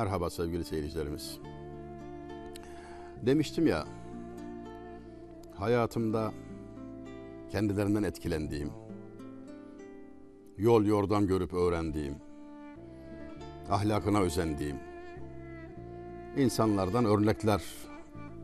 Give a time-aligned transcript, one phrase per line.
[0.00, 1.38] Merhaba sevgili seyircilerimiz.
[3.22, 3.86] Demiştim ya,
[5.54, 6.32] hayatımda
[7.50, 8.70] kendilerinden etkilendiğim,
[10.58, 12.14] yol yordam görüp öğrendiğim,
[13.70, 14.76] ahlakına özendiğim
[16.36, 17.62] insanlardan örnekler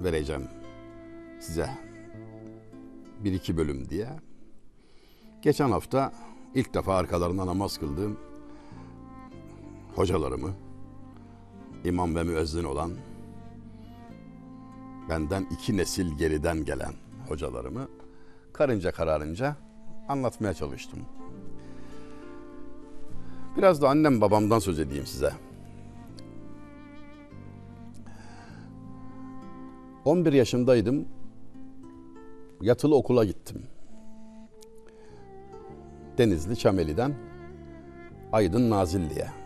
[0.00, 0.48] vereceğim
[1.40, 1.70] size.
[3.24, 4.08] Bir iki bölüm diye.
[5.42, 6.12] Geçen hafta
[6.54, 8.16] ilk defa arkalarında namaz kıldığım
[9.94, 10.65] hocalarımı,
[11.86, 12.90] imam ve müezzin olan,
[15.08, 16.92] benden iki nesil geriden gelen
[17.28, 17.88] hocalarımı
[18.52, 19.56] karınca kararınca
[20.08, 20.98] anlatmaya çalıştım.
[23.56, 25.32] Biraz da annem babamdan söz edeyim size.
[30.04, 31.08] 11 yaşındaydım.
[32.60, 33.62] Yatılı okula gittim.
[36.18, 37.14] Denizli Çameli'den
[38.32, 39.45] Aydın Nazilli'ye.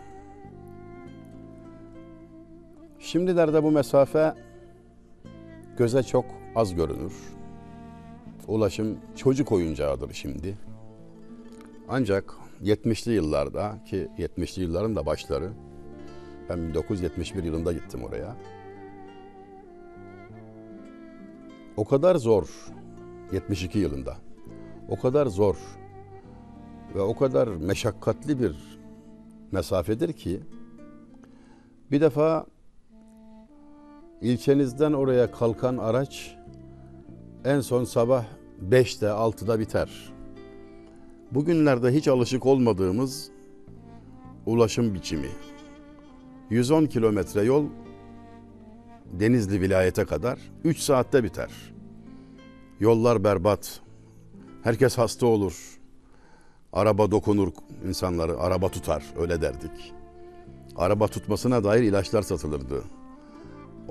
[3.11, 4.33] Şimdilerde bu mesafe
[5.77, 7.13] göze çok az görünür.
[8.47, 10.57] Ulaşım çocuk oyuncağıdır şimdi.
[11.89, 15.49] Ancak 70'li yıllarda ki 70'li yılların da başları
[16.49, 18.35] ben 1971 yılında gittim oraya.
[21.77, 22.49] O kadar zor
[23.31, 24.17] 72 yılında.
[24.89, 25.57] O kadar zor
[26.95, 28.79] ve o kadar meşakkatli bir
[29.51, 30.39] mesafedir ki
[31.91, 32.45] bir defa
[34.21, 36.35] ilçenizden oraya kalkan araç
[37.45, 38.25] en son sabah
[38.69, 40.13] 5'te 6'da biter.
[41.31, 43.31] Bugünlerde hiç alışık olmadığımız
[44.45, 45.29] ulaşım biçimi.
[46.49, 47.65] 110 kilometre yol
[49.11, 51.51] Denizli vilayete kadar 3 saatte biter.
[52.79, 53.81] Yollar berbat.
[54.63, 55.79] Herkes hasta olur.
[56.73, 57.51] Araba dokunur
[57.87, 59.93] insanları, araba tutar öyle derdik.
[60.75, 62.83] Araba tutmasına dair ilaçlar satılırdı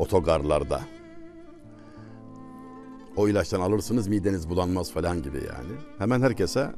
[0.01, 0.81] otogarlarda.
[3.17, 5.73] O ilaçtan alırsınız mideniz bulanmaz falan gibi yani.
[5.99, 6.71] Hemen herkese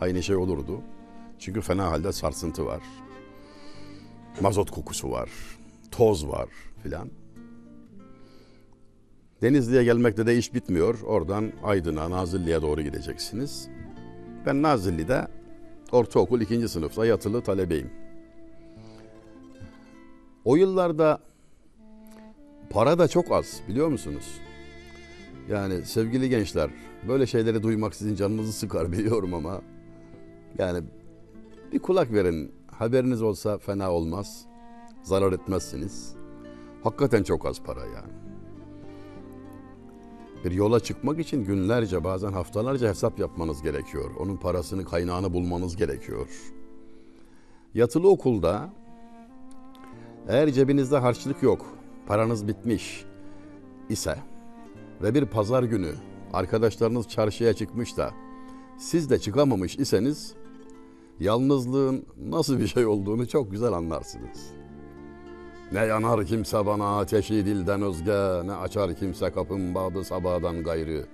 [0.00, 0.80] aynı şey olurdu.
[1.38, 2.82] Çünkü fena halde sarsıntı var.
[4.40, 5.30] Mazot kokusu var.
[5.90, 6.48] Toz var
[6.82, 7.08] filan.
[9.42, 11.00] Denizli'ye gelmekte de iş bitmiyor.
[11.00, 13.68] Oradan Aydın'a, Nazilli'ye doğru gideceksiniz.
[14.46, 15.28] Ben Nazilli'de
[15.92, 17.90] ortaokul ikinci sınıfta yatılı talebeyim.
[20.44, 21.29] O yıllarda
[22.70, 24.40] para da çok az biliyor musunuz?
[25.48, 26.70] Yani sevgili gençler
[27.08, 29.60] böyle şeyleri duymak sizin canınızı sıkar biliyorum ama
[30.58, 30.84] yani
[31.72, 34.46] bir kulak verin haberiniz olsa fena olmaz.
[35.02, 36.14] Zarar etmezsiniz.
[36.82, 38.12] Hakikaten çok az para yani.
[40.44, 44.10] Bir yola çıkmak için günlerce bazen haftalarca hesap yapmanız gerekiyor.
[44.18, 46.28] Onun parasını kaynağını bulmanız gerekiyor.
[47.74, 48.70] Yatılı okulda
[50.28, 51.66] eğer cebinizde harçlık yok,
[52.10, 53.04] paranız bitmiş
[53.88, 54.16] ise
[55.02, 55.92] ve bir pazar günü
[56.32, 58.10] arkadaşlarınız çarşıya çıkmış da
[58.78, 60.34] siz de çıkamamış iseniz
[61.20, 64.50] yalnızlığın nasıl bir şey olduğunu çok güzel anlarsınız.
[65.72, 71.06] Ne yanar kimse bana ateşi dilden özge, ne açar kimse kapım bağdı sabahdan gayrı.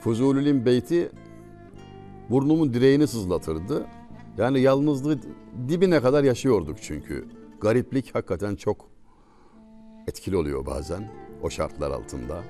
[0.00, 1.10] Fuzulül'ün beyti
[2.30, 3.86] burnumun direğini sızlatırdı.
[4.38, 5.18] Yani yalnızlığı
[5.68, 7.28] dibine kadar yaşıyorduk çünkü.
[7.60, 8.97] Gariplik hakikaten çok
[10.08, 11.10] etkili oluyor bazen
[11.42, 12.42] o şartlar altında.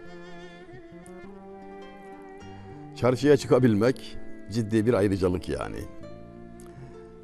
[2.96, 4.16] Çarşıya çıkabilmek
[4.52, 5.80] ciddi bir ayrıcalık yani.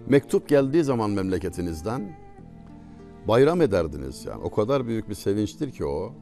[0.07, 2.17] Mektup geldiği zaman memleketinizden
[3.29, 4.43] bayram ederdiniz yani.
[4.43, 6.15] O kadar büyük bir sevinçtir ki o.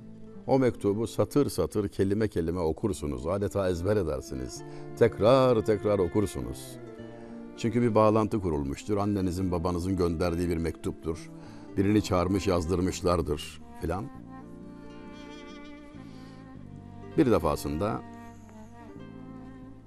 [0.46, 3.26] O mektubu satır satır kelime kelime okursunuz.
[3.26, 4.62] Adeta ezber edersiniz.
[4.98, 6.78] Tekrar tekrar okursunuz.
[7.56, 8.96] Çünkü bir bağlantı kurulmuştur.
[8.96, 11.30] Annenizin babanızın gönderdiği bir mektuptur.
[11.76, 14.04] Birini çağırmış yazdırmışlardır filan.
[17.18, 18.03] Bir defasında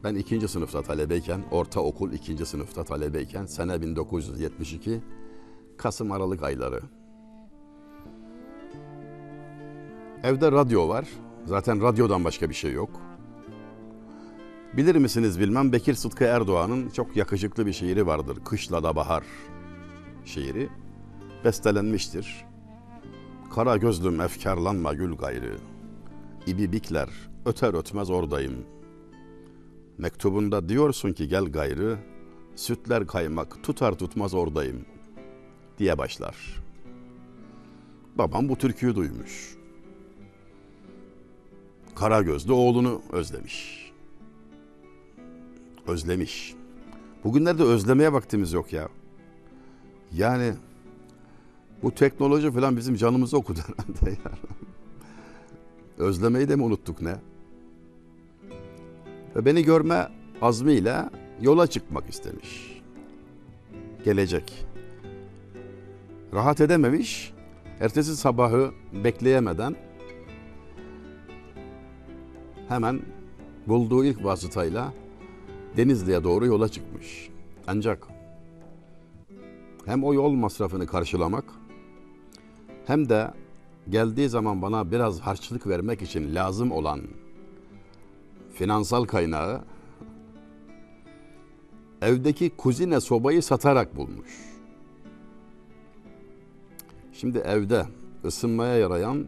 [0.04, 5.02] ben ikinci sınıfta talebeyken, ortaokul ikinci sınıfta talebeyken, sene 1972,
[5.78, 6.81] Kasım Aralık ayları.
[10.24, 11.08] Evde radyo var.
[11.46, 12.90] Zaten radyodan başka bir şey yok.
[14.78, 18.38] Bilir misiniz bilmem Bekir Sıtkı Erdoğan'ın çok yakışıklı bir şiiri vardır.
[18.46, 19.24] Kışla da bahar
[20.25, 20.69] şiiri.
[21.46, 22.55] Bestelenmiştir.
[23.53, 25.57] Kara gözlüm efkarlanma gül gayrı.
[26.47, 27.09] İbibikler
[27.45, 28.65] öter ötmez oradayım.
[29.97, 31.97] Mektubunda diyorsun ki gel gayrı.
[32.56, 34.86] Sütler kaymak tutar tutmaz oradayım
[35.80, 36.36] diye başlar.
[38.15, 39.56] Babam bu türküyü duymuş.
[41.95, 43.92] Kara gözlü oğlunu özlemiş.
[45.88, 46.56] Özlemiş.
[47.24, 48.89] Bugünlerde özlemeye vaktimiz yok ya.
[50.13, 50.53] Yani
[51.83, 54.31] Bu teknoloji falan bizim canımızı okudu herhalde ya.
[55.98, 57.16] Özlemeyi de mi unuttuk ne?
[59.36, 60.07] Ve beni görme
[60.42, 61.10] azmiyle
[61.42, 62.81] yola çıkmak istemiş.
[64.04, 64.66] Gelecek.
[66.33, 67.33] Rahat edememiş.
[67.80, 68.71] Ertesi sabahı
[69.04, 69.75] bekleyemeden
[72.68, 73.01] hemen
[73.68, 74.94] bulduğu ilk vasıtayla
[75.78, 77.30] Denizli'ye doğru yola çıkmış.
[77.68, 78.07] Ancak
[79.86, 81.44] hem o yol masrafını karşılamak
[82.88, 83.34] hem de
[83.90, 87.02] geldiği zaman bana biraz harçlık vermek için lazım olan
[88.54, 89.62] finansal kaynağı
[92.02, 94.30] evdeki kuzine sobayı satarak bulmuş.
[97.14, 97.86] Şimdi evde
[98.26, 99.28] ısınmaya yarayan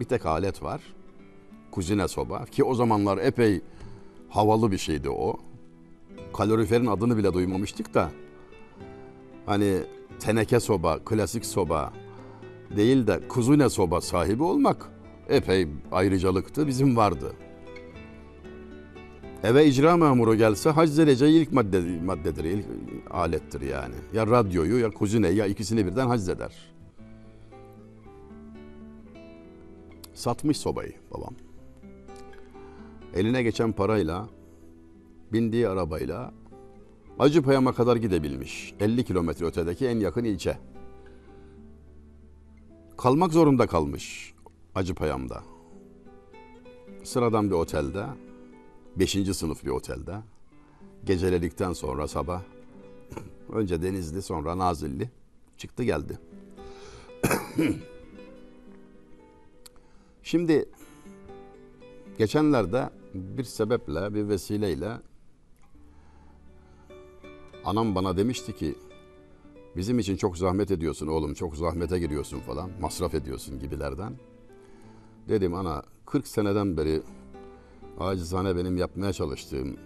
[0.00, 0.80] bir tek alet var.
[1.70, 3.60] Kuzine soba ki o zamanlar epey
[4.28, 5.36] havalı bir şeydi o.
[6.34, 8.10] Kaloriferin adını bile duymamıştık da
[9.46, 9.80] hani
[10.18, 11.92] teneke soba, klasik soba
[12.76, 14.88] değil de kuzine soba sahibi olmak
[15.28, 17.32] epey ayrıcalıktı bizim vardı.
[19.42, 22.66] Eve icra memuru gelse hac zedeceği ilk madde, maddedir, ilk
[23.10, 23.94] alettir yani.
[24.14, 26.52] Ya radyoyu ya kuzineyi ya ikisini birden haczeder.
[30.14, 31.34] Satmış sobayı babam.
[33.14, 34.28] Eline geçen parayla,
[35.32, 36.32] bindiği arabayla
[37.20, 38.74] Acıpayam'a kadar gidebilmiş.
[38.80, 40.58] 50 kilometre ötedeki en yakın ilçe.
[43.02, 44.34] Kalmak zorunda kalmış
[44.74, 45.42] Acıpayam'da.
[47.04, 48.06] Sıradan bir otelde,
[48.96, 49.10] 5.
[49.36, 50.16] sınıf bir otelde.
[51.04, 52.42] Geceledikten sonra sabah
[53.52, 55.10] önce Denizli sonra Nazilli
[55.56, 56.18] çıktı geldi.
[60.22, 60.68] Şimdi
[62.18, 64.98] geçenlerde bir sebeple, bir vesileyle
[67.64, 68.74] anam bana demişti ki
[69.76, 74.16] bizim için çok zahmet ediyorsun oğlum, çok zahmete giriyorsun falan, masraf ediyorsun gibilerden.
[75.28, 77.02] Dedim ana 40 seneden beri
[78.00, 79.76] acizane benim yapmaya çalıştığım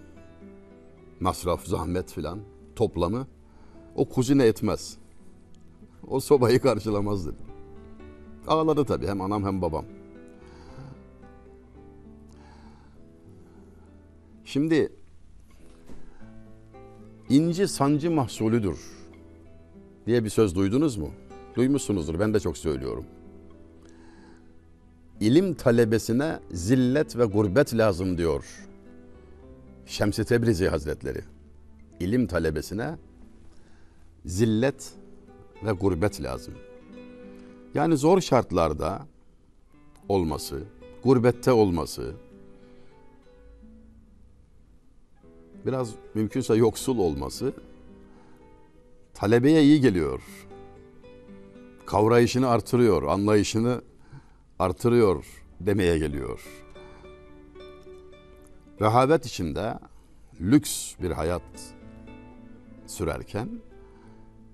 [1.20, 2.40] masraf, zahmet filan
[2.76, 3.26] toplamı
[3.94, 4.98] o kuzine etmez.
[6.08, 7.46] O sobayı karşılamaz dedim.
[8.46, 9.84] Ağladı tabii hem anam hem babam.
[14.44, 14.92] Şimdi
[17.28, 19.03] inci sancı mahsulüdür
[20.06, 21.10] diye bir söz duydunuz mu?
[21.56, 23.04] Duymuşsunuzdur ben de çok söylüyorum.
[25.20, 28.44] İlim talebesine zillet ve gurbet lazım diyor
[29.86, 31.20] Şems-i Tebrizi Hazretleri.
[32.00, 32.96] İlim talebesine
[34.26, 34.92] zillet
[35.64, 36.54] ve gurbet lazım.
[37.74, 39.06] Yani zor şartlarda
[40.08, 40.62] olması,
[41.04, 42.12] gurbette olması,
[45.66, 47.52] biraz mümkünse yoksul olması
[49.14, 50.22] talebeye iyi geliyor.
[51.86, 53.82] Kavrayışını artırıyor, anlayışını
[54.58, 55.24] artırıyor
[55.60, 56.40] demeye geliyor.
[58.80, 59.78] Rehavet içinde
[60.40, 61.42] lüks bir hayat
[62.86, 63.48] sürerken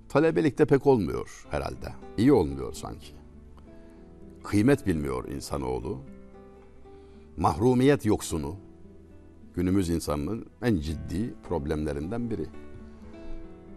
[0.08, 1.94] talebelikte pek olmuyor herhalde.
[2.18, 3.14] İyi olmuyor sanki.
[4.44, 5.98] Kıymet bilmiyor insanoğlu.
[7.36, 8.56] Mahrumiyet yoksunu
[9.54, 12.46] günümüz insanının en ciddi problemlerinden biri.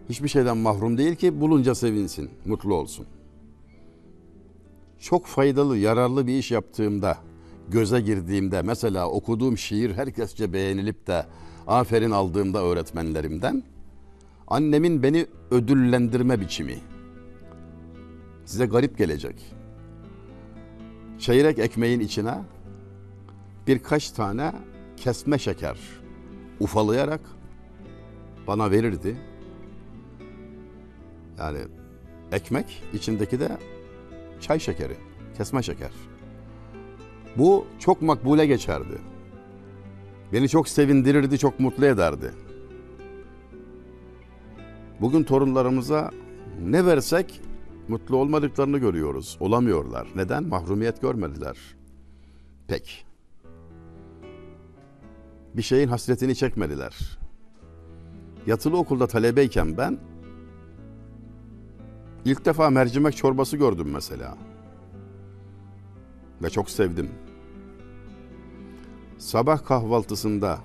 [0.08, 3.06] Hiçbir şeyden mahrum değil ki bulunca sevinsin, mutlu olsun.
[4.98, 7.18] Çok faydalı, yararlı bir iş yaptığımda,
[7.68, 11.26] göze girdiğimde, mesela okuduğum şiir herkesçe beğenilip de
[11.66, 13.62] aferin aldığımda öğretmenlerimden,
[14.48, 16.78] annemin beni ödüllendirme biçimi.
[18.44, 19.54] Size garip gelecek.
[21.18, 22.34] Çeyrek ekmeğin içine
[23.66, 24.52] birkaç tane
[24.96, 25.78] kesme şeker
[26.60, 27.20] ufalayarak
[28.46, 29.16] bana verirdi.
[31.38, 31.58] Yani
[32.32, 33.58] ekmek içindeki de
[34.40, 34.96] çay şekeri,
[35.36, 35.90] kesme şeker.
[37.36, 38.98] Bu çok makbule geçerdi.
[40.32, 42.32] Beni çok sevindirirdi, çok mutlu ederdi.
[45.00, 46.10] Bugün torunlarımıza
[46.62, 47.40] ne versek
[47.88, 49.36] mutlu olmadıklarını görüyoruz.
[49.40, 50.08] Olamıyorlar.
[50.16, 50.44] Neden?
[50.44, 51.56] Mahrumiyet görmediler.
[52.68, 53.06] Pek.
[55.54, 57.18] Bir şeyin hasretini çekmediler.
[58.46, 59.98] Yatılı okulda talebeyken ben
[62.24, 64.38] ilk defa mercimek çorbası gördüm mesela.
[66.42, 67.10] Ve çok sevdim.
[69.18, 70.58] Sabah kahvaltısında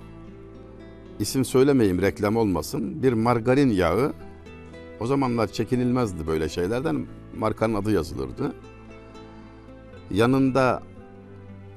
[1.18, 4.12] isim söylemeyeyim reklam olmasın bir margarin yağı
[5.00, 7.06] o zamanlar çekinilmezdi böyle şeylerden
[7.38, 8.54] markanın adı yazılırdı.
[10.10, 10.82] Yanında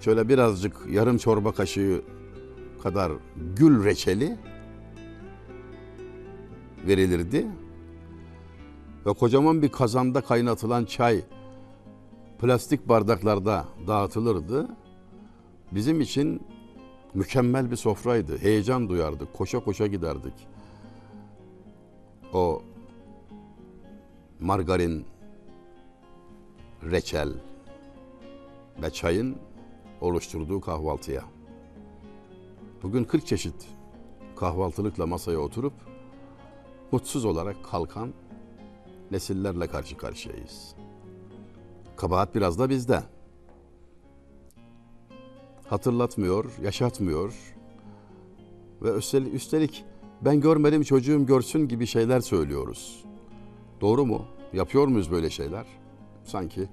[0.02, 2.02] şöyle birazcık yarım çorba kaşığı
[2.84, 3.12] kadar
[3.56, 4.38] gül reçeli
[6.88, 7.48] verilirdi.
[9.05, 11.22] Ve kocaman bir kazanda kaynatılan çay
[12.39, 14.67] plastik bardaklarda dağıtılırdı.
[15.72, 16.41] Bizim için
[17.13, 18.38] mükemmel bir sofraydı.
[18.38, 19.33] Heyecan duyardık.
[19.33, 20.33] Koşa koşa giderdik.
[22.33, 22.62] O
[24.39, 25.05] margarin,
[26.83, 27.33] reçel
[28.81, 29.38] ve çayın
[30.01, 31.24] oluşturduğu kahvaltıya.
[32.83, 33.67] Bugün 40 çeşit
[34.36, 35.74] kahvaltılıkla masaya oturup
[36.91, 38.13] mutsuz olarak kalkan
[39.13, 40.75] nesillerle karşı karşıyayız.
[41.96, 43.03] Kabahat biraz da bizde.
[45.65, 47.34] Hatırlatmıyor, yaşatmıyor
[48.82, 49.86] ve üstelik, üstelik
[50.22, 53.05] ben görmedim çocuğum görsün gibi şeyler söylüyoruz.
[53.82, 54.25] Doğru mu?
[54.53, 55.65] Yapıyor muyuz böyle şeyler?
[56.24, 56.70] Sanki.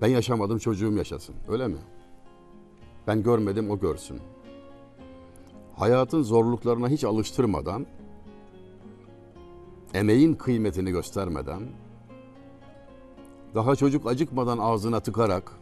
[0.00, 1.34] Ben yaşamadım çocuğum yaşasın.
[1.48, 1.78] Öyle mi?
[3.06, 4.20] Ben görmedim o görsün.
[5.76, 7.86] Hayatın zorluklarına hiç alıştırmadan,
[9.94, 11.62] emeğin kıymetini göstermeden,
[13.54, 15.52] daha çocuk acıkmadan ağzına tıkarak,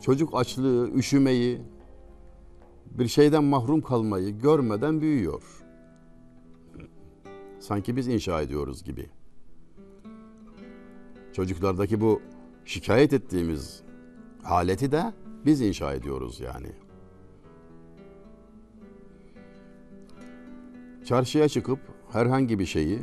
[0.00, 1.60] çocuk açlığı, üşümeyi,
[2.90, 5.42] bir şeyden mahrum kalmayı görmeden büyüyor.
[7.60, 9.10] Sanki biz inşa ediyoruz gibi.
[11.32, 12.20] Çocuklardaki bu
[12.64, 13.82] şikayet ettiğimiz
[14.42, 15.12] haleti de
[15.46, 16.72] biz inşa ediyoruz yani.
[21.04, 21.80] Çarşıya çıkıp
[22.12, 22.98] herhangi bir şeyi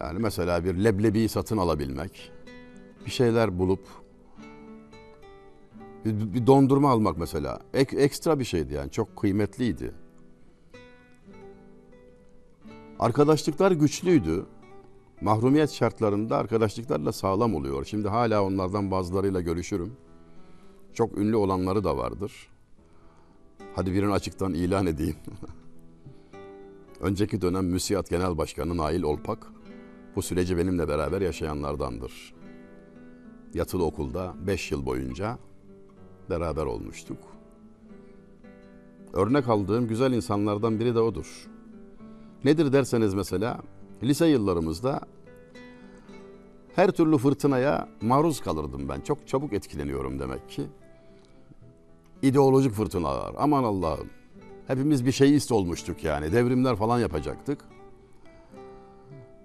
[0.00, 2.32] yani mesela bir leblebi satın alabilmek,
[3.06, 3.80] bir şeyler bulup
[6.04, 9.94] bir, bir dondurma almak mesela ek, ekstra bir şeydi yani çok kıymetliydi.
[12.98, 14.46] Arkadaşlıklar güçlüydü.
[15.20, 17.84] Mahrumiyet şartlarında arkadaşlıklarla sağlam oluyor.
[17.84, 19.92] Şimdi hala onlardan bazılarıyla görüşürüm.
[20.94, 22.48] Çok ünlü olanları da vardır.
[23.74, 25.16] Hadi birini açıktan ilan edeyim.
[27.02, 29.46] Önceki dönem MÜSİAD Genel Başkanı Nail Olpak
[30.16, 32.34] bu süreci benimle beraber yaşayanlardandır.
[33.54, 35.38] Yatılı okulda 5 yıl boyunca
[36.30, 37.18] beraber olmuştuk.
[39.12, 41.48] Örnek aldığım güzel insanlardan biri de odur.
[42.44, 43.60] Nedir derseniz mesela
[44.02, 45.00] lise yıllarımızda
[46.74, 49.00] her türlü fırtınaya maruz kalırdım ben.
[49.00, 50.62] Çok çabuk etkileniyorum demek ki.
[52.22, 53.34] İdeolojik fırtınalar.
[53.38, 54.21] Aman Allah'ım.
[54.72, 56.32] Hepimiz bir şeyist olmuştuk yani.
[56.32, 57.64] Devrimler falan yapacaktık.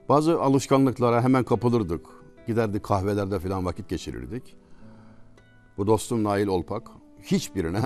[0.10, 2.05] Bazı alışkanlıklara hemen kapılırdık.
[2.48, 4.55] Giderdik kahvelerde falan vakit geçirirdik.
[5.77, 6.88] Bu dostum Nail Olpak
[7.24, 7.81] hiçbirine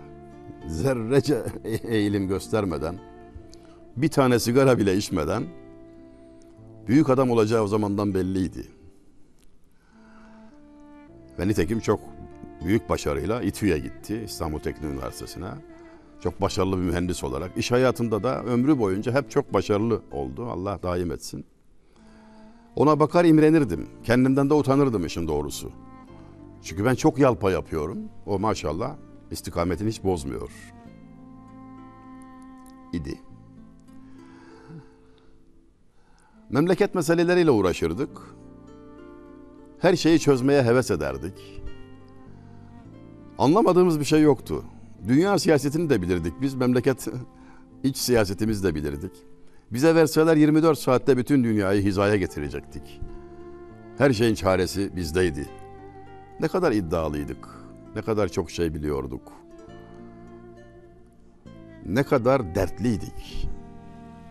[0.66, 2.98] zerrece eğilim göstermeden,
[3.96, 5.46] bir tane sigara bile içmeden
[6.88, 8.66] büyük adam olacağı o zamandan belliydi.
[11.38, 12.00] Ve nitekim çok
[12.64, 15.77] büyük başarıyla İTÜ'ye gitti, İstanbul Teknik Üniversitesi'ne.
[16.20, 17.56] Çok başarılı bir mühendis olarak.
[17.56, 20.46] iş hayatında da ömrü boyunca hep çok başarılı oldu.
[20.46, 21.46] Allah daim etsin.
[22.76, 23.86] Ona bakar imrenirdim.
[24.04, 25.70] Kendimden de utanırdım işin doğrusu.
[26.62, 27.98] Çünkü ben çok yalpa yapıyorum.
[28.26, 28.96] O maşallah
[29.30, 30.50] istikametini hiç bozmuyor.
[32.92, 33.20] İdi.
[36.50, 38.20] Memleket meseleleriyle uğraşırdık.
[39.78, 41.62] Her şeyi çözmeye heves ederdik.
[43.38, 44.64] Anlamadığımız bir şey yoktu.
[45.06, 46.32] Dünya siyasetini de bilirdik.
[46.40, 47.08] Biz memleket
[47.82, 49.12] iç siyasetimizi de bilirdik.
[49.72, 53.00] Bize verseler 24 saatte bütün dünyayı hizaya getirecektik.
[53.98, 55.48] Her şeyin çaresi bizdeydi.
[56.40, 57.48] Ne kadar iddialıydık.
[57.94, 59.32] Ne kadar çok şey biliyorduk.
[61.86, 63.48] Ne kadar dertliydik.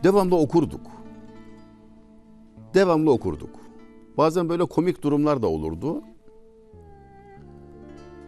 [0.03, 0.87] Devamlı okurduk.
[2.73, 3.49] Devamlı okurduk.
[4.17, 6.01] Bazen böyle komik durumlar da olurdu.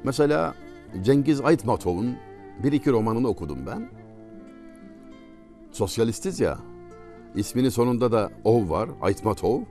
[0.04, 0.56] Mesela
[1.02, 2.18] Cengiz Aytmatov'un
[2.64, 3.90] bir iki romanını okudum ben.
[5.72, 6.58] Sosyalistiz ya.
[7.36, 9.62] İsminin sonunda da Ov var, Aytmatov.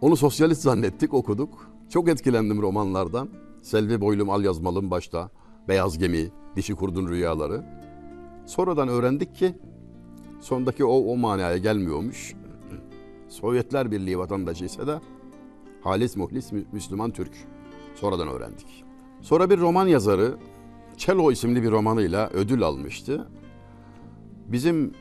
[0.00, 1.70] Onu sosyalist zannettik, okuduk.
[1.88, 3.28] Çok etkilendim romanlardan.
[3.62, 5.30] Selvi Boylum Al Yazmalım başta,
[5.68, 7.64] Beyaz Gemi, Dişi Kurdun Rüyaları.
[8.46, 9.54] Sonradan öğrendik ki
[10.40, 12.34] sondaki o o manaya gelmiyormuş.
[13.28, 15.00] Sovyetler Birliği vatandaşı ise de
[15.80, 17.32] halis muhlis Müslüman Türk.
[17.94, 18.84] Sonradan öğrendik.
[19.20, 20.36] Sonra bir roman yazarı
[20.96, 23.28] Çelo isimli bir romanıyla ödül almıştı.
[24.46, 24.94] Bizim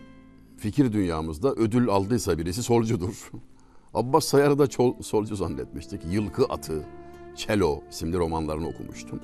[0.58, 3.32] fikir dünyamızda ödül aldıysa birisi solcudur.
[3.94, 6.02] Abbas Sayar'ı da çol, solcu zannetmiştik.
[6.12, 6.86] Yılkı Atı,
[7.36, 9.20] Çelo isimli romanlarını okumuştum.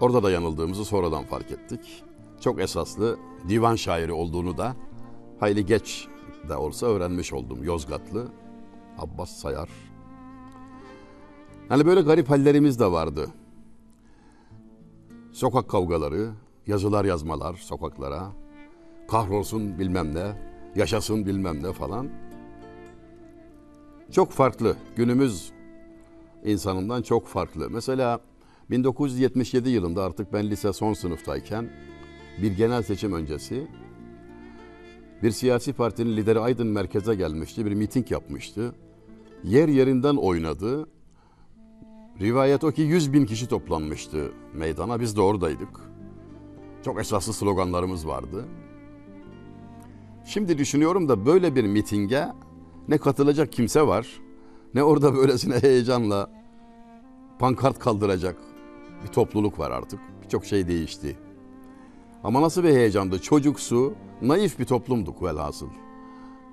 [0.00, 2.02] Orada da yanıldığımızı sonradan fark ettik.
[2.40, 4.76] Çok esaslı divan şairi olduğunu da
[5.40, 6.08] hayli geç
[6.48, 7.64] de olsa öğrenmiş oldum.
[7.64, 8.28] Yozgatlı
[8.98, 9.68] Abbas Sayar.
[11.68, 13.30] Hani böyle garip hallerimiz de vardı.
[15.32, 16.30] Sokak kavgaları,
[16.66, 18.32] yazılar yazmalar sokaklara,
[19.08, 20.32] kahrolsun bilmem ne,
[20.76, 22.08] yaşasın bilmem ne falan.
[24.12, 24.76] Çok farklı.
[24.96, 25.52] Günümüz
[26.44, 27.70] insanından çok farklı.
[27.70, 28.20] Mesela
[28.70, 31.70] 1977 yılında artık ben lise son sınıftayken
[32.42, 33.68] bir genel seçim öncesi
[35.22, 37.66] bir siyasi partinin lideri Aydın merkeze gelmişti.
[37.66, 38.74] Bir miting yapmıştı.
[39.44, 40.86] Yer yerinden oynadı.
[42.20, 45.00] Rivayet o ki 100 bin kişi toplanmıştı meydana.
[45.00, 45.80] Biz de oradaydık.
[46.84, 48.44] Çok esaslı sloganlarımız vardı.
[50.24, 52.28] Şimdi düşünüyorum da böyle bir mitinge
[52.88, 54.20] ne katılacak kimse var,
[54.74, 56.30] ne orada böylesine heyecanla
[57.38, 58.36] pankart kaldıracak
[59.02, 60.00] bir topluluk var artık.
[60.22, 61.18] Birçok şey değişti.
[62.24, 63.18] Ama nasıl bir heyecandı?
[63.18, 65.68] Çocuksu, naif bir toplumduk velhasıl.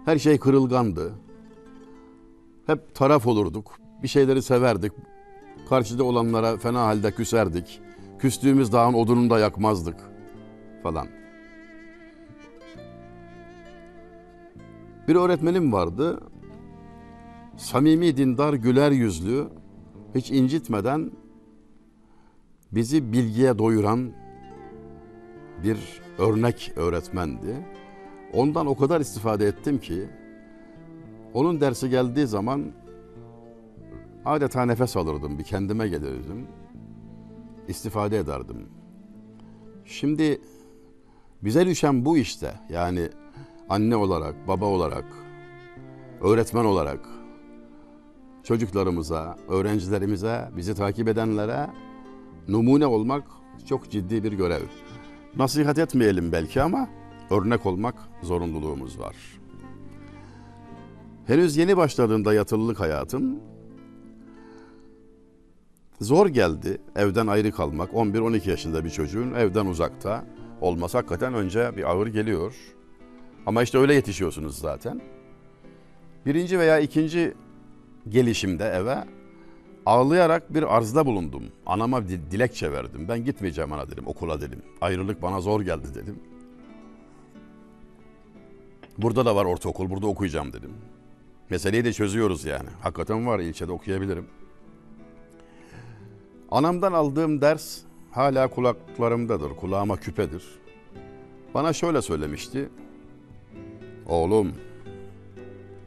[0.05, 1.13] Her şey kırılgandı.
[2.65, 3.79] Hep taraf olurduk.
[4.03, 4.91] Bir şeyleri severdik.
[5.69, 7.81] Karşıda olanlara fena halde küserdik.
[8.19, 9.95] Küstüğümüz dağın odununu da yakmazdık
[10.83, 11.07] falan.
[15.07, 16.19] Bir öğretmenim vardı.
[17.57, 19.47] Samimi, dindar, güler yüzlü,
[20.15, 21.12] hiç incitmeden
[22.71, 24.12] bizi bilgiye doyuran
[25.63, 25.77] bir
[26.17, 27.65] örnek öğretmendi.
[28.33, 30.09] Ondan o kadar istifade ettim ki
[31.33, 32.71] onun dersi geldiği zaman
[34.27, 36.48] adeta nefes alırdım, bir kendime gelirdim.
[37.67, 38.69] istifade ederdim.
[39.86, 40.41] Şimdi
[41.43, 42.53] bize düşen bu işte.
[42.69, 43.10] Yani
[43.69, 45.05] anne olarak, baba olarak,
[46.22, 47.10] öğretmen olarak
[48.43, 51.67] çocuklarımıza, öğrencilerimize, bizi takip edenlere
[52.48, 53.24] numune olmak
[53.65, 54.63] çok ciddi bir görev.
[55.36, 56.89] Nasihat etmeyelim belki ama
[57.29, 59.15] örnek olmak zorunluluğumuz var.
[61.25, 63.39] Henüz yeni başladığında yatılılık hayatım
[66.01, 67.92] zor geldi evden ayrı kalmak.
[67.92, 70.25] 11-12 yaşında bir çocuğun evden uzakta
[70.62, 72.53] olması hakikaten önce bir ağır geliyor.
[73.46, 75.01] Ama işte öyle yetişiyorsunuz zaten.
[76.25, 77.33] Birinci veya ikinci
[78.10, 79.03] gelişimde eve
[79.86, 81.44] ağlayarak bir arzda bulundum.
[81.66, 83.05] Anama bir dilekçe verdim.
[83.10, 84.62] Ben gitmeyeceğim ana dedim, okula dedim.
[84.81, 86.20] Ayrılık bana zor geldi dedim.
[88.98, 90.72] Burada da var ortaokul, burada okuyacağım dedim.
[91.50, 92.70] Meseleyi de çözüyoruz yani.
[92.81, 94.27] Hakikaten var, ilçede okuyabilirim.
[96.51, 97.79] Anamdan aldığım ders
[98.12, 100.44] hala kulaklarımdadır, kulağıma küpedir.
[101.53, 102.70] Bana şöyle söylemişti.
[104.05, 104.53] Oğlum,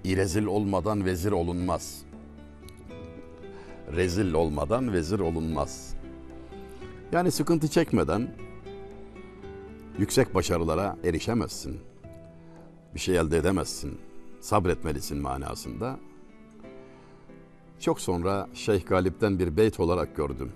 [0.05, 2.03] irezil olmadan vezir olunmaz.
[3.93, 5.95] Rezil olmadan vezir olunmaz.
[7.13, 8.35] Yani sıkıntı çekmeden
[9.99, 11.81] yüksek başarılara erişemezsin.
[12.95, 13.99] Bir şey elde edemezsin.
[14.41, 15.99] Sabretmelisin manasında.
[17.81, 20.53] Çok sonra Şeyh Galip'ten bir beyt olarak gördüm.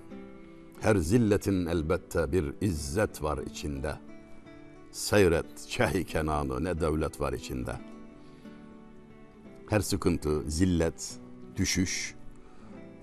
[0.81, 3.95] Her zilletin elbette bir izzet var içinde.
[4.91, 7.75] Seyret çehi kenanı ne devlet var içinde.
[9.69, 11.13] Her sıkıntı, zillet,
[11.55, 12.15] düşüş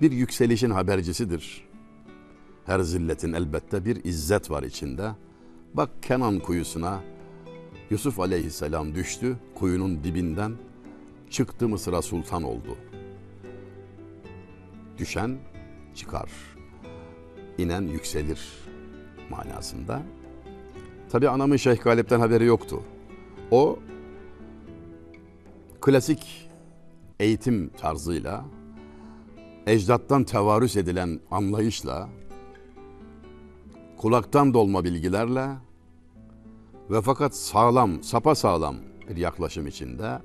[0.00, 1.68] bir yükselişin habercisidir.
[2.66, 5.10] Her zilletin elbette bir izzet var içinde.
[5.74, 7.00] Bak Kenan kuyusuna
[7.90, 10.52] Yusuf aleyhisselam düştü kuyunun dibinden
[11.30, 12.76] çıktı Mısır'a sultan oldu.
[14.98, 15.38] Düşen
[15.94, 16.30] çıkar,
[17.58, 18.40] inen yükselir
[19.30, 20.02] manasında.
[21.10, 22.82] Tabi anamın Şeyh Galip'ten haberi yoktu.
[23.50, 23.78] O
[25.80, 26.50] klasik
[27.20, 28.44] eğitim tarzıyla,
[29.66, 32.08] ecdattan tevarüs edilen anlayışla,
[33.96, 35.48] kulaktan dolma bilgilerle
[36.90, 38.76] ve fakat sağlam, sapa sağlam
[39.08, 40.18] bir yaklaşım içinde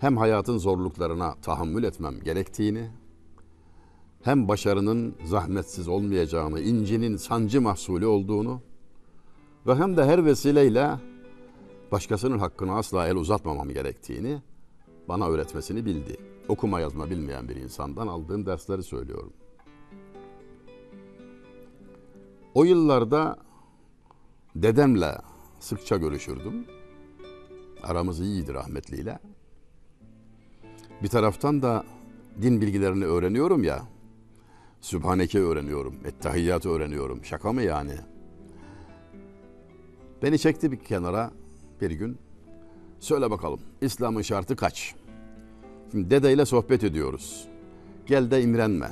[0.00, 2.90] hem hayatın zorluklarına tahammül etmem gerektiğini,
[4.26, 8.60] hem başarının zahmetsiz olmayacağını, incinin sancı mahsulü olduğunu
[9.66, 10.90] ve hem de her vesileyle
[11.92, 14.42] başkasının hakkını asla el uzatmamam gerektiğini
[15.08, 16.16] bana öğretmesini bildi.
[16.48, 19.32] Okuma yazma bilmeyen bir insandan aldığım dersleri söylüyorum.
[22.54, 23.36] O yıllarda
[24.56, 25.18] dedemle
[25.60, 26.66] sıkça görüşürdüm.
[27.82, 29.18] Aramız iyiydi rahmetliyle.
[31.02, 31.84] Bir taraftan da
[32.42, 33.95] din bilgilerini öğreniyorum ya.
[34.86, 37.24] Sübhaneke öğreniyorum, Ettehiyyatı öğreniyorum.
[37.24, 37.92] Şaka mı yani?
[40.22, 41.30] Beni çekti bir kenara
[41.80, 42.18] bir gün.
[43.00, 44.94] Söyle bakalım İslam'ın şartı kaç?
[45.90, 47.48] Şimdi dedeyle sohbet ediyoruz.
[48.06, 48.90] Gel de imrenme.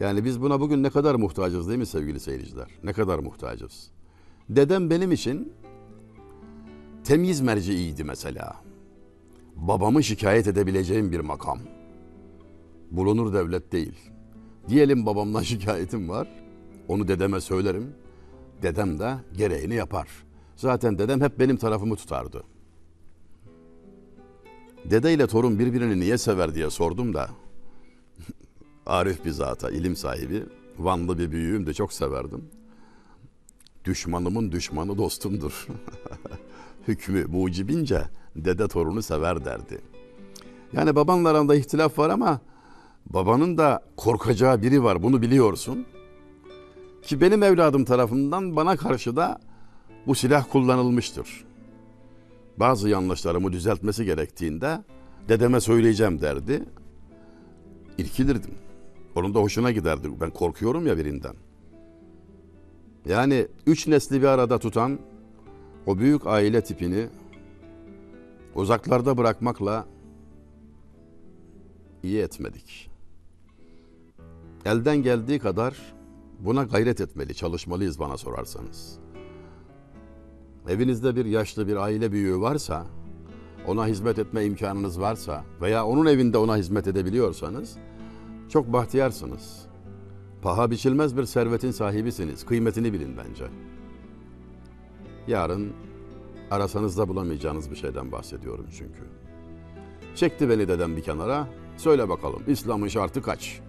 [0.00, 2.68] Yani biz buna bugün ne kadar muhtacız değil mi sevgili seyirciler?
[2.84, 3.90] Ne kadar muhtacız?
[4.48, 5.52] Dedem benim için
[7.04, 8.56] temyiz merciiydi mesela.
[9.56, 11.58] Babamı şikayet edebileceğim bir makam.
[12.90, 14.13] Bulunur devlet değil.
[14.68, 16.28] Diyelim babamdan şikayetim var.
[16.88, 17.94] Onu dedeme söylerim.
[18.62, 20.08] Dedem de gereğini yapar.
[20.56, 22.44] Zaten dedem hep benim tarafımı tutardı.
[24.84, 27.30] Dede ile torun birbirini niye sever diye sordum da
[28.86, 30.42] Arif bir zata, ilim sahibi,
[30.78, 32.44] Vanlı bir büyüğüm de çok severdim.
[33.84, 35.66] Düşmanımın düşmanı dostumdur.
[36.88, 38.04] Hükmü mucibince
[38.36, 39.80] dede torunu sever derdi.
[40.72, 42.40] Yani babanla aranda ihtilaf var ama
[43.06, 45.86] babanın da korkacağı biri var bunu biliyorsun.
[47.02, 49.40] Ki benim evladım tarafından bana karşı da
[50.06, 51.44] bu silah kullanılmıştır.
[52.56, 54.80] Bazı yanlışlarımı düzeltmesi gerektiğinde
[55.28, 56.64] dedeme söyleyeceğim derdi.
[57.98, 58.54] İrkilirdim.
[59.14, 60.08] Onun da hoşuna giderdi.
[60.20, 61.34] Ben korkuyorum ya birinden.
[63.06, 64.98] Yani üç nesli bir arada tutan
[65.86, 67.08] o büyük aile tipini
[68.54, 69.86] uzaklarda bırakmakla
[72.02, 72.93] iyi etmedik.
[74.64, 75.94] Elden geldiği kadar
[76.40, 78.98] buna gayret etmeli, çalışmalıyız bana sorarsanız.
[80.68, 82.86] Evinizde bir yaşlı bir aile büyüğü varsa,
[83.66, 87.76] ona hizmet etme imkanınız varsa veya onun evinde ona hizmet edebiliyorsanız
[88.48, 89.66] çok bahtiyarsınız.
[90.42, 92.46] Paha biçilmez bir servetin sahibisiniz.
[92.46, 93.44] Kıymetini bilin bence.
[95.26, 95.72] Yarın
[96.50, 99.00] arasanız da bulamayacağınız bir şeyden bahsediyorum çünkü.
[100.14, 101.48] Çekti beni dedem bir kenara.
[101.76, 103.60] Söyle bakalım İslam'ın şartı kaç?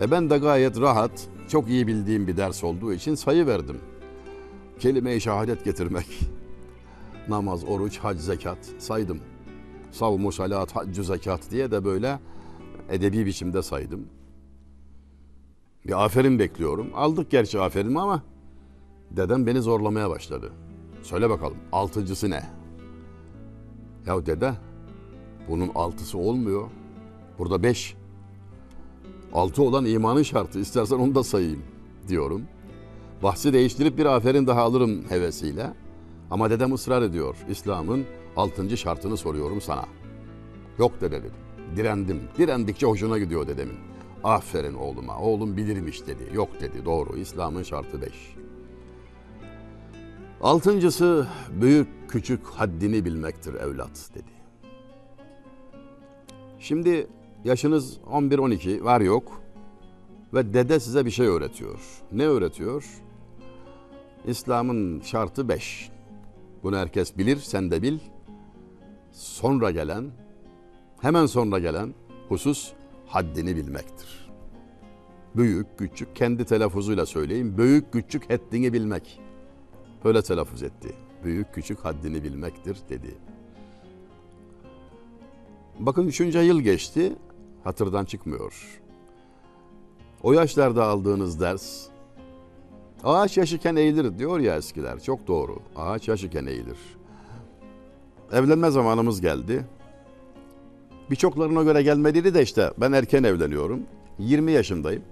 [0.00, 3.80] E ben de gayet rahat, çok iyi bildiğim bir ders olduğu için sayı verdim.
[4.78, 6.06] Kelime-i şehadet getirmek.
[7.28, 9.20] Namaz, oruç, hac, zekat saydım.
[9.90, 12.18] Savmu, salat, haccü, zekat diye de böyle
[12.88, 14.06] edebi biçimde saydım.
[15.86, 16.90] Bir aferin bekliyorum.
[16.94, 18.22] Aldık gerçi aferin ama
[19.10, 20.52] dedem beni zorlamaya başladı.
[21.02, 22.42] Söyle bakalım altıncısı ne?
[24.06, 24.52] Ya dede
[25.48, 26.68] bunun altısı olmuyor.
[27.38, 27.99] Burada beş.
[29.32, 30.60] Altı olan imanın şartı.
[30.60, 31.62] İstersen onu da sayayım
[32.08, 32.42] diyorum.
[33.22, 35.72] Bahsi değiştirip bir aferin daha alırım hevesiyle.
[36.30, 37.36] Ama dedem ısrar ediyor.
[37.48, 38.04] İslam'ın
[38.36, 39.84] altıncı şartını soruyorum sana.
[40.78, 41.32] Yok dede dedim.
[41.76, 42.20] Direndim.
[42.38, 43.76] Direndikçe hoşuna gidiyor dedemin.
[44.24, 45.18] Aferin oğluma.
[45.18, 46.22] Oğlum bilirmiş dedi.
[46.34, 46.84] Yok dedi.
[46.84, 47.16] Doğru.
[47.16, 48.36] İslam'ın şartı beş.
[50.40, 51.26] Altıncısı
[51.60, 54.30] büyük küçük haddini bilmektir evlat dedi.
[56.58, 57.06] Şimdi
[57.44, 59.42] yaşınız 11-12 var yok
[60.34, 61.80] ve dede size bir şey öğretiyor.
[62.12, 62.84] Ne öğretiyor?
[64.26, 65.90] İslam'ın şartı beş.
[66.62, 67.98] Bunu herkes bilir, sen de bil.
[69.12, 70.10] Sonra gelen,
[71.00, 71.94] hemen sonra gelen
[72.28, 72.72] husus
[73.06, 74.30] haddini bilmektir.
[75.36, 77.58] Büyük, küçük, kendi telaffuzuyla söyleyeyim.
[77.58, 79.20] Büyük, küçük haddini bilmek.
[80.04, 80.94] Böyle telaffuz etti.
[81.24, 83.14] Büyük, küçük haddini bilmektir dedi.
[85.78, 87.12] Bakın üçüncü yıl geçti,
[87.64, 88.80] hatırdan çıkmıyor.
[90.22, 91.86] O yaşlarda aldığınız ders,
[93.04, 95.00] ağaç yaşıken eğilir diyor ya eskiler.
[95.00, 96.78] Çok doğru, ağaç yaşıken eğilir.
[98.32, 99.66] Evlenme zamanımız geldi.
[101.10, 103.80] Birçoklarına göre gelmediğini de işte ben erken evleniyorum.
[104.18, 105.02] 20 yaşındayım.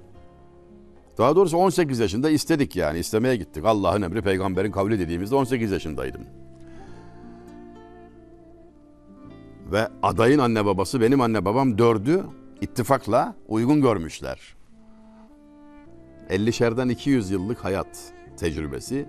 [1.19, 3.65] Daha doğrusu 18 yaşında istedik yani istemeye gittik.
[3.65, 6.21] Allah'ın emri peygamberin kavli dediğimizde 18 yaşındaydım.
[9.73, 12.25] Ve adayın anne babası benim anne babam dördü
[12.61, 14.57] ittifakla uygun görmüşler.
[16.29, 19.09] 50'şerden 200 yıllık hayat tecrübesi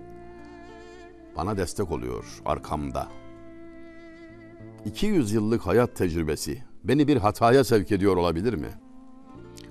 [1.36, 3.08] bana destek oluyor arkamda.
[4.84, 8.70] 200 yıllık hayat tecrübesi beni bir hataya sevk ediyor olabilir mi?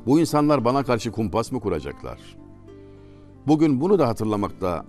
[0.06, 2.38] Bu insanlar bana karşı kumpas mı kuracaklar?
[3.48, 4.86] Bugün bunu da hatırlamakta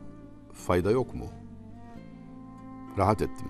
[0.53, 1.27] fayda yok mu?
[2.99, 3.49] Rahat ettim.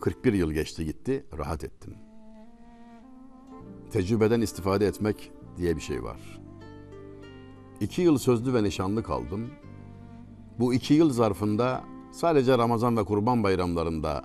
[0.00, 2.05] 41 yıl geçti gitti, rahat ettim.
[3.96, 6.40] Tecrübeden istifade etmek diye bir şey var.
[7.80, 9.50] İki yıl sözlü ve nişanlı kaldım.
[10.58, 14.24] Bu iki yıl zarfında sadece Ramazan ve Kurban bayramlarında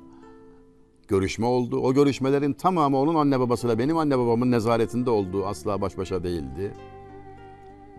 [1.08, 1.80] görüşme oldu.
[1.80, 6.74] O görüşmelerin tamamı onun anne babasıyla benim anne babamın nezaretinde olduğu asla baş başa değildi.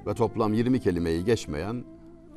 [0.07, 1.85] Ve toplam 20 kelimeyi geçmeyen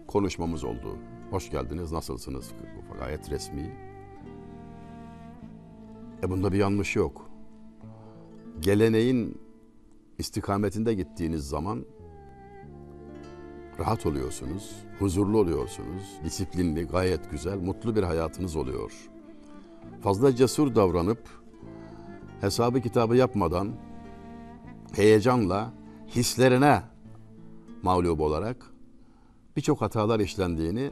[0.07, 0.97] konuşmamız oldu.
[1.31, 2.51] Hoş geldiniz, nasılsınız?
[2.99, 3.73] Gayet resmi.
[6.23, 7.24] E bunda bir yanlış yok.
[8.61, 9.37] Geleneğin
[10.17, 11.85] istikametinde gittiğiniz zaman
[13.79, 18.91] rahat oluyorsunuz, huzurlu oluyorsunuz, disiplinli, gayet güzel, mutlu bir hayatınız oluyor.
[20.01, 21.19] Fazla cesur davranıp
[22.41, 23.71] hesabı kitabı yapmadan
[24.95, 25.73] heyecanla
[26.07, 26.81] hislerine
[27.83, 28.65] mağlup olarak
[29.55, 30.91] birçok hatalar işlendiğini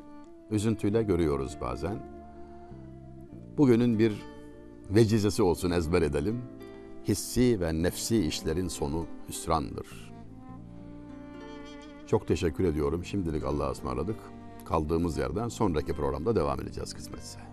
[0.52, 2.00] üzüntüyle görüyoruz bazen.
[3.58, 4.14] Bugünün bir
[4.90, 6.42] vecizesi olsun ezber edelim.
[7.08, 10.14] Hissi ve nefsi işlerin sonu hüsrandır.
[12.08, 13.06] Çok teşekkür ediyorum.
[13.06, 14.20] Şimdilik Allah'a ısmarladık.
[14.66, 17.53] Kaldığımız yerden sonraki programda devam edeceğiz kısmetse.